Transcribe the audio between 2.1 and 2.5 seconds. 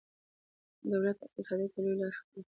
لري.